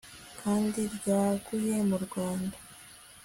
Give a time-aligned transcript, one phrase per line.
[0.41, 2.57] kandi ryaguye mu rwanda